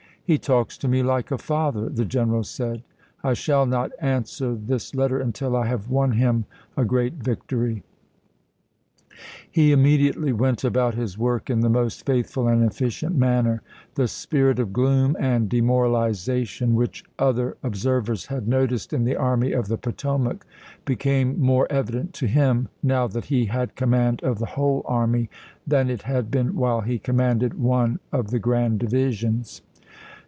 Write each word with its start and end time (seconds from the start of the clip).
"He 0.31 0.37
talks 0.37 0.77
to 0.77 0.87
me 0.87 1.03
like 1.03 1.29
a 1.29 1.37
father," 1.37 1.89
the 1.89 2.05
general 2.05 2.45
said." 2.45 2.83
I 3.23 3.33
shall 3.33 3.65
not 3.65 3.91
answer 3.99 4.55
this 4.55 4.95
letter 4.95 5.19
until 5.19 5.57
I 5.57 5.65
have 5.65 5.89
won 5.89 6.13
him 6.13 6.45
a 6.77 6.85
great 6.85 7.15
victory." 7.15 7.83
He 9.51 9.73
immediately 9.73 10.31
went 10.31 10.63
about 10.63 10.95
his 10.95 11.17
work 11.17 11.49
in 11.49 11.59
the 11.59 11.69
most 11.69 12.05
faithful 12.05 12.47
and 12.47 12.63
efficient 12.63 13.13
manner. 13.17 13.61
The 13.95 14.07
spirit 14.07 14.57
of 14.57 14.71
gloom 14.71 15.17
and 15.19 15.49
demoralization 15.49 16.75
which 16.75 17.03
other 17.19 17.57
observers 17.61 18.27
had 18.27 18.47
noticed 18.47 18.93
in 18.93 19.03
the 19.03 19.17
Army 19.17 19.51
of 19.51 19.67
the 19.67 19.77
Potomac 19.77 20.45
became 20.85 21.41
more 21.41 21.67
evident 21.69 22.13
to 22.13 22.27
him, 22.27 22.69
now 22.81 23.05
that 23.07 23.25
he 23.25 23.47
had 23.47 23.75
command 23.75 24.23
of 24.23 24.39
the 24.39 24.45
whole 24.55 24.81
army, 24.85 25.29
than 25.67 25.89
it 25.89 26.03
had 26.03 26.31
been 26.31 26.55
while 26.55 26.79
he 26.79 26.97
commanded 26.99 27.55
one 27.59 27.99
of 28.13 28.31
the 28.31 28.39
Grand 28.39 28.79
Divisions. 28.79 29.61